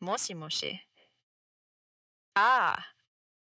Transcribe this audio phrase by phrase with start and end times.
[0.00, 0.80] もしもし。
[2.32, 2.94] ああ、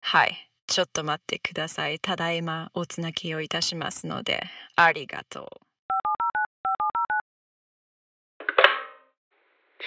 [0.03, 0.51] はい。
[0.67, 1.99] ちょっと待ってください。
[1.99, 4.43] ただいまおつなぎをいたしますので、
[4.77, 5.47] ありがとう。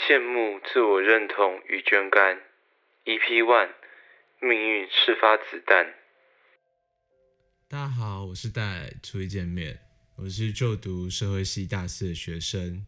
[0.09, 1.35] 羡慕自我认同
[1.69, 2.39] 与捐肝
[3.05, 3.69] ，EP One，
[4.41, 5.93] 命运是发子弹。
[7.67, 9.79] 大家好，我是戴，初一见面。
[10.15, 12.87] 我是就读社会系大四的学生，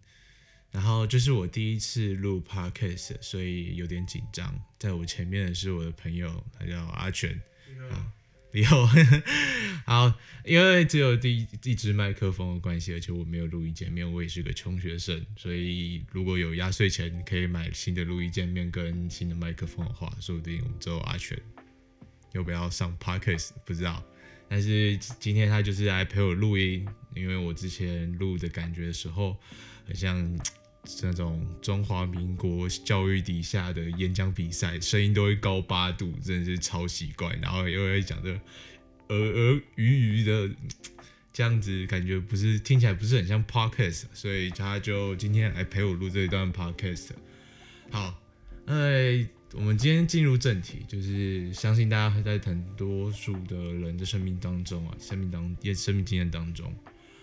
[0.72, 4.54] 然后这是我第一次录 podcast，所以有点紧张。
[4.78, 7.32] 在我前面的是我的朋友，他叫阿全。
[7.92, 8.12] 啊，
[8.52, 8.88] 李后，
[9.86, 10.14] 好，
[10.46, 21.40] 因为只有第一一支麦克风的关系，而且我没有录音界面，我也是个穷学生，所以如果有压岁钱可以买新的录音界面跟新的麦克风的话，说不定我们之后阿全
[22.34, 24.04] 要不要上 podcast 不知道。
[24.50, 29.38] 但是今天他就是来陪我录音，因为我之前录的感觉的时候，
[29.88, 30.40] 很像。
[31.04, 37.38] 那种中华民国教育底下的演讲比赛，声音都会高八度，真的是超奇怪。
[37.42, 38.40] 然后又会讲的
[39.10, 40.50] 呃呃鱼鱼的
[41.34, 47.10] 这样子，感觉不是听起来不是很像 podcast，所以他就今天来陪我录这一段 podcast。
[47.92, 48.18] 好，
[48.68, 56.74] 哎，我们今天进入正题，就是相信大家会在很多数的人的生命当中啊，生命当也生命经验当中，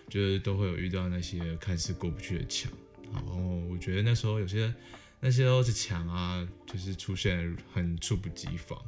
[0.09, 2.71] 就是都会有遇到那些看似过不去的墙。
[3.13, 3.37] 然后
[3.71, 4.75] 我觉得那时候有些
[5.21, 8.81] 那些都是墙啊，就是出现很猝不及防，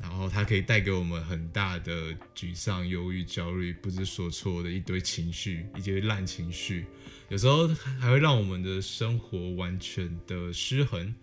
[0.00, 6.86] 然后它可以带给我们很大的沮丧、忧郁、焦虑、不知所措的一堆情绪，一堆烂情绪，
[7.28, 7.68] 有时候
[8.00, 11.14] 还会让我们的生活完全的失衡。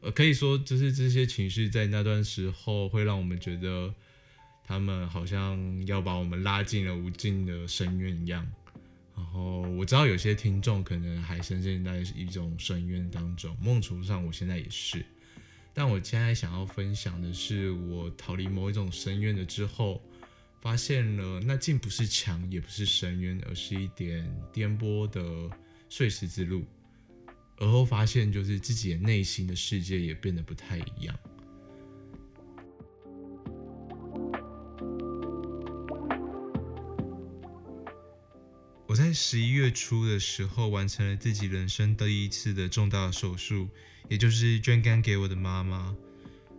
[0.00, 3.94] 呃，可以说就是这些情绪在那段时候会让我们觉得，
[4.70, 8.48] 他们好像要把我们拉进了无尽的深渊一样。
[9.16, 15.04] 然后我知道有些听众可能还深陷在一种深渊当中，某种程度上我现在也是。
[15.74, 20.00] 但我现在想要分享的是，我逃离某一种深渊了之后，
[20.60, 25.50] 发现了那竟不是墙，也不是深渊，而是一点颠簸的
[25.88, 26.64] 碎石之路。
[27.56, 31.18] 而后发现，就是自己的内心的世界也变得不太一样。
[39.00, 43.66] 在十一月初的时候完成了自己人生第一次的重大手术，
[44.10, 45.96] 也就是捐肝给我的妈妈。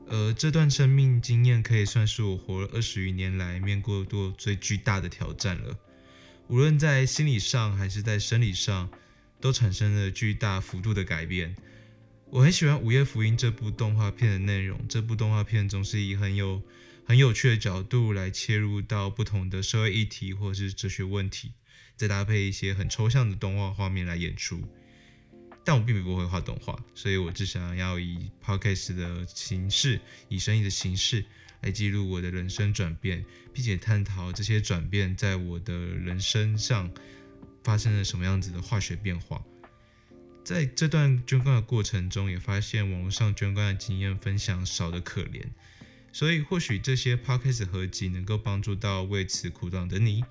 [0.07, 5.77] 而这段生命经验可以算是我活了二十余年来面过过最巨大的挑战了。
[6.47, 8.89] 无论在心理上还是在生理上，
[9.39, 11.55] 都产生了巨大幅度的改变。
[12.31, 16.59] 我很喜欢《午夜福音》这部动画片的内容，这部动画片总是以很有
[17.05, 21.51] 很有趣的角度来切入到不同的社会议题或是哲学问题。
[21.95, 24.61] 再搭配一些很抽象的动画画面来演出，
[25.63, 31.23] 但我并不会画动画，所以我只想要以 podcast 的形式，以声音的形式
[31.61, 33.23] 来记录我的人生转变，
[33.53, 36.91] 并且探讨这些转变在我的人生上
[37.63, 39.43] 发生了什么样子的化学变化。
[40.43, 45.43] 在这段捐肝的过程中，也发现网络上捐肝的经验分享少得可怜，
[46.11, 50.23] 所以或许这些 podcast 合集能够帮助到为此苦恼的你。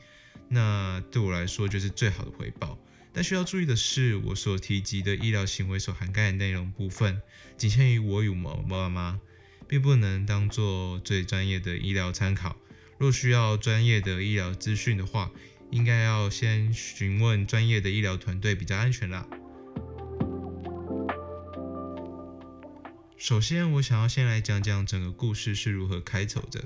[0.53, 2.77] 那对我来说就是最好的回报，
[3.13, 7.23] 但需要注意的是，我所提及的医疗行为所涵盖的内容部分，
[7.57, 8.35] 仅限于我与我
[8.69, 9.21] 妈妈，
[9.69, 12.57] 并不能当做最专业的医疗参考。
[12.99, 15.31] 若需要专业的医疗资讯的话，
[15.71, 19.25] 应该要先询问专业的医疗团队比较安全啦。
[23.17, 26.65] 首先，我想要先来讲讲整个故事是如何开头的。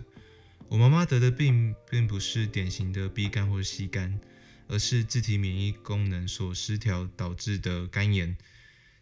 [0.68, 4.18] 我妈妈得的病并不是典型的 B 肝或 C 肝，
[4.66, 8.36] 而是自体免疫功能所失调导致的肝炎，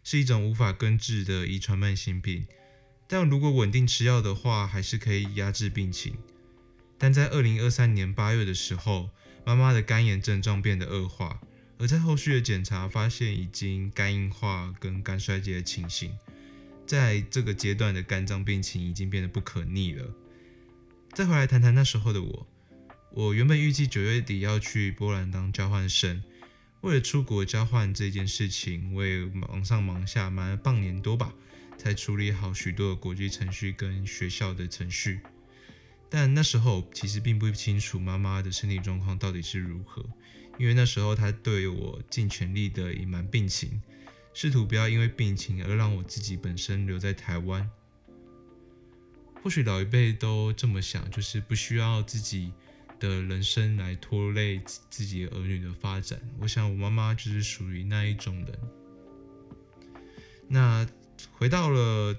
[0.03, 2.45] 是一种无法根治的遗传慢性病。
[3.07, 6.15] 但如果稳定吃药的话，还是可以压制病情。
[6.97, 9.09] 但在二零二三年八月的时候，
[9.45, 11.41] 妈妈的肝炎症状变得恶化，
[11.79, 16.17] 而在后续的检查发现已经肝硬化跟肝衰竭的情形，
[16.85, 20.05] 在这个阶段的肝脏病情已经变得不可逆了。
[21.13, 22.47] 再回来谈谈那时候的我，
[23.11, 26.23] 我原本预计九月底要去波兰当交换生，
[26.81, 31.31] 为了出国交换这件事情，我也忙上忙下，忙了半年多吧，
[31.77, 35.19] 才处理好许多的国际程序跟学校的程序。
[36.09, 40.03] 但那时候其实并不清楚妈妈的身体状况到底是如何，
[40.57, 43.79] 因为那时候她对我尽全力的隐瞒病情，
[44.33, 47.69] 试图不要因为病情而让我自己本身留在台湾。
[49.43, 52.53] 或许老一辈都这么想，就是不需要自己
[52.97, 56.17] 的人生来拖累自己儿女的发展。
[56.39, 58.59] 我想我妈妈就是属于那一种人。
[60.47, 60.87] 那
[61.33, 62.17] 回到了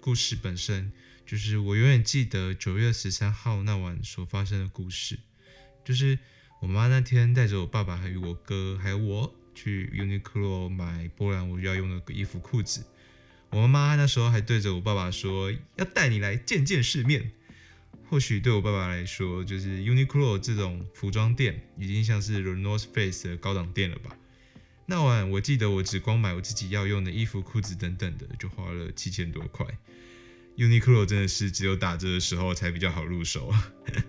[0.00, 0.92] 故事本身，
[1.26, 5.18] 就是我永远记得九月十三号那晚所发生的故事，
[5.84, 6.20] 就是
[6.60, 12.84] 我妈那天带着我爸爸还有我哥还有我去 Uniqlo 买波兰我要用的衣服裤子。
[13.50, 17.32] 我妈妈那时候还对着我爸爸说：“要带你来见见世面。”
[18.08, 24.16] 或许对我爸爸来说，就是 Uniqlo 这种服装店已经像是 The North Face 的高档店了吧。
[24.86, 29.66] 那晚我记得我只光买我自己要用的衣服、裤子等等的，就花了七千多块。
[30.56, 33.52] Uniqlo 真的是只有打折的时候才比较好入手。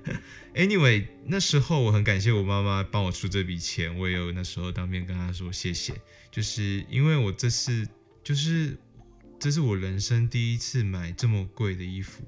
[0.53, 5.93] Anyway，那时候我很感谢我妈妈帮我出这笔钱，我也有那时候当面跟她说谢谢，
[6.31, 7.87] 就是因为我这次
[8.23, 8.77] 就是。
[9.41, 12.23] 这是我人生第一次买这么贵的衣服，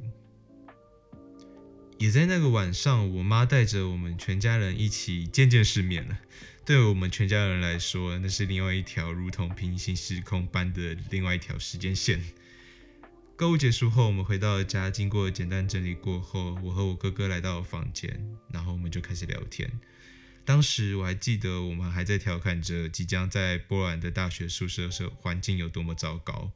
[2.00, 6.18] 也在那个晚上，我妈带着我们全家人一起见见世面了。
[6.65, 12.19] 对我们全家人来说，那是另外一条如同平行时空般的另外一条时间线。
[13.36, 19.71] 购物结束后，我们回到了家，经过简单整理过后，我和我哥哥来到房间，然后我们就开始聊天。
[20.44, 26.51] 当时我还记得，我们还在调侃着即将在波兰的大学宿舍时环境有多么糟糕。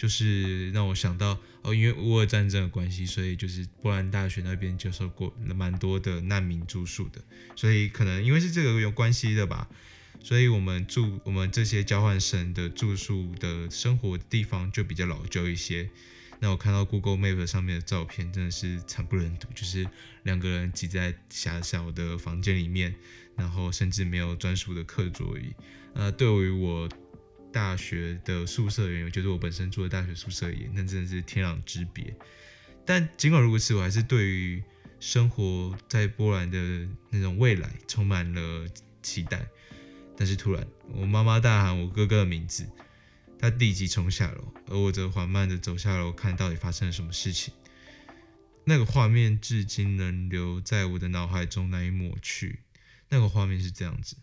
[0.00, 7.22] 就是让我想到哦，因为乌俄战争的关系，所以就是波兰大学那边接受过蛮多的难民住宿的，
[7.54, 9.68] 所以可能因为是这个有关系的吧，
[10.22, 15.90] 所以我们住我们这些交换生的住宿的生活地方就比较老旧一些。
[16.38, 19.86] 那我看到 Google Map 上面的照片，真的是惨不忍睹，就是
[20.22, 22.94] 两个人挤在狭小的房间里面，
[23.36, 25.52] 然后甚至没有专属的课桌椅。
[25.92, 26.88] 呃，对于我。
[27.52, 32.14] 大学的宿舍也有，就是我本身住的大学宿舍也，那真的是天壤之别。
[32.86, 34.62] 但尽管如此，我还是对于
[34.98, 38.66] 生活在波兰的那种未来充满了
[39.02, 39.46] 期待。
[40.16, 42.68] 但是突然，我妈妈大喊我哥哥的名字，
[43.38, 47.54] 他立即冲下楼，而我则缓慢地走下楼，看到底发生了什么事情。
[48.64, 52.60] 那个画面至今能留在我的脑海中难以抹去。
[53.08, 54.16] 那个画面是这样子。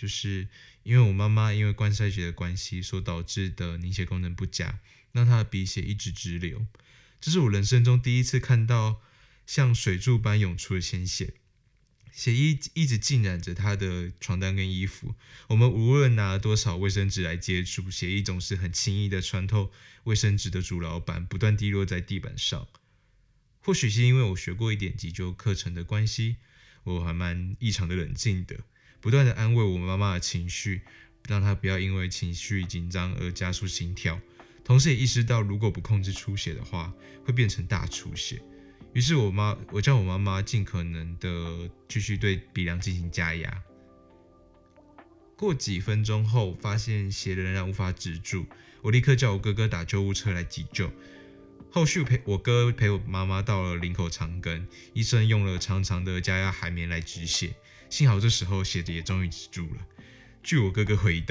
[0.00, 0.48] 就是
[0.82, 4.80] 因为我妈妈因为冠状节的关系所导致的凝血功能不佳，
[5.12, 6.66] 让她的鼻血一直直流。
[7.20, 9.02] 这是我人生中第一次看到
[9.46, 11.34] 像水柱般涌出的鲜血，
[12.12, 15.14] 血液一直浸染着她的床单跟衣服。
[15.48, 19.70] 我们无论拿了多少卫生纸来接触，血液总是很轻易的穿透
[20.04, 22.66] 卫生纸的主老板，不断滴落在地板上。
[23.60, 26.36] 或许是因为我学过一点急救课程的关系，
[26.84, 28.60] 我还蛮异常的冷静的。
[29.00, 30.82] 不断地安慰我妈妈的情绪，
[31.28, 34.20] 让她不要因为情绪紧张而加速心跳，
[34.64, 36.92] 同时也意识到如果不控制出血的话，
[37.24, 38.42] 会变成大出血。
[38.92, 43.62] 于是我妈，我叫我妈妈尽可能的继续对鼻梁进行加压。
[45.36, 48.46] 过几分钟后，发现血仍然无法止住，
[48.82, 50.90] 我立刻叫我哥哥打救护车来急救。
[51.72, 57.54] 后续陪我哥陪我妈妈到了林口长庚，医生用了长长的加压海绵来止血。
[57.88, 59.86] 幸好这时候血也终于止住了。
[60.42, 61.24] 据我哥哥回忆，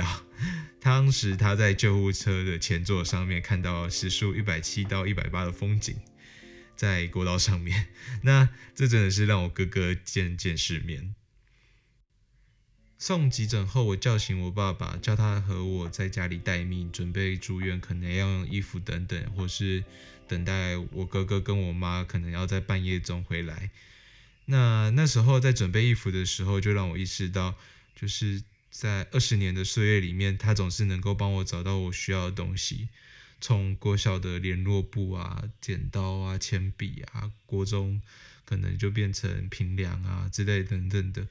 [0.80, 5.96] 当时他在救护车的前座上面看到时速一百七到一百八的风景，
[6.76, 7.88] 在国道上面。
[8.24, 11.16] 那这真的是让我哥哥见见世面。
[13.02, 19.86] 送急诊后，我叫醒我爸爸，叫他和我在家里待命，准备住院，可能要用衣服等等，或是
[20.28, 23.72] 等待我哥哥跟我妈可能要在半夜中回来。
[24.44, 27.56] 那那时候在准备衣服的时候，就让我意识到，
[27.96, 32.90] 就是在二十年的岁月里面，他总是能够帮我找到我需要的东西，
[33.40, 38.02] 从国小的联络簿啊、剪刀啊、铅笔啊，国中
[38.44, 41.26] 可能就变成平凉啊之类等等的。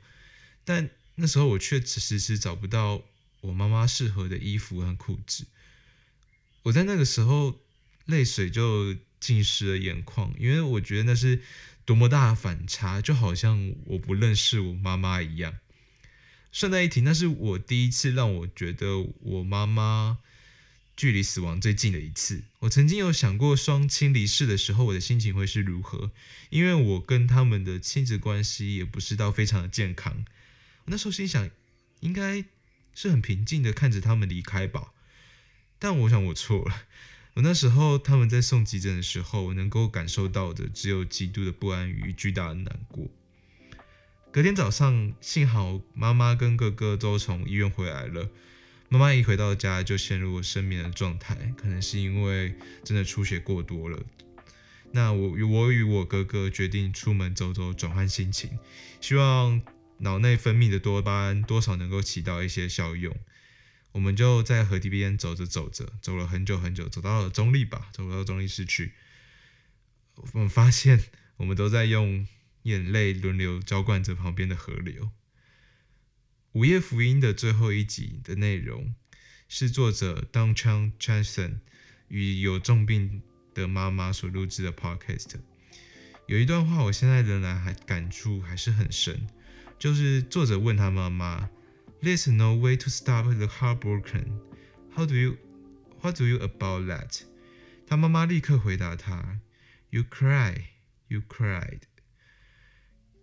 [0.64, 3.02] 但那时候我却迟迟找不到
[3.42, 5.44] 我妈妈适合的衣服和裤子，
[6.62, 7.60] 我在那个时候
[8.06, 11.42] 泪水就浸湿了眼眶，因为我觉得那是。
[11.88, 15.56] 多么大的反差，就好像我不认识我妈妈一样。
[16.52, 20.18] 顺带一提，那是我第一次让我觉得我妈妈
[20.94, 22.42] 距离死亡最近的一次。
[22.58, 26.10] 我曾经有想过，双亲离世的时候，我的心情会是如何？
[26.50, 30.26] 因为我跟他们的亲子关系也不是到非常的健康。
[30.90, 31.50] 那时候心想，
[32.00, 32.44] 应该
[32.94, 34.92] 是很平静的看着他们离开吧。
[35.78, 36.82] 但我想我错了。
[37.34, 43.06] 我那时候他们在送急诊的时候，我能够感受到的只有极度的不安与巨大的难过。
[44.32, 48.28] 隔天早上，幸好妈妈跟哥哥都从医院回来了。
[48.88, 54.00] 妈妈一回到家就陷入了失眠的状态，可能是因为真的出血过多了。
[54.92, 58.58] 那我我与我哥哥决定出门走走，转换心情，
[59.00, 59.60] 希望
[59.98, 63.16] 脑内分泌的多巴胺多少能够起到一些效用。
[63.92, 68.92] 我们就在河堤边走着走着，走了很久很久，走到了中立吧，走到中立市区。
[70.32, 71.04] 我们发现
[71.36, 72.26] 我们都在用
[72.62, 75.10] 眼泪轮流浇灌着旁边的河流。
[76.52, 78.94] 午夜福音的最后一集的内容
[79.48, 81.60] 是作者 Don-Chan Chanson
[82.08, 83.22] 与有重病
[83.54, 85.36] 的妈妈所录制的 Podcast。
[86.26, 89.26] 有一段话，我现在仍然还感触还是很深，
[89.78, 91.48] 就是作者问他妈妈
[92.02, 94.40] ：“There's no way to stop the heartbroken.
[94.94, 95.36] How do you,
[96.00, 97.22] what do you about that？”
[97.86, 99.40] 他妈妈立刻回答他
[99.90, 100.64] ：“You cry,
[101.06, 101.82] you cried.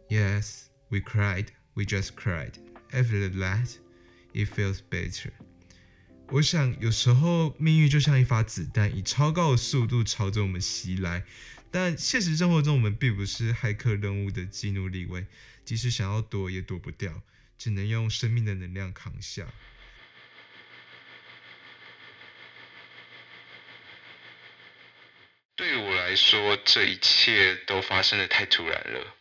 [0.10, 1.48] Yes, we cried.
[1.74, 2.54] We just cried.”
[2.92, 3.76] After that,
[4.34, 5.32] it feels better.
[6.30, 11.26] 我想，有时候命运就像一发子弹，以超高的速度朝着我们袭来。
[11.70, 15.28] 但现实生活中，我们并不是骇客任务的基努李维，
[15.66, 17.24] 即使想要躲，也躲不掉，
[17.58, 19.48] 只能用生命的能量扛下。
[25.56, 29.16] 对于我来说，这一切都发生的太突然了。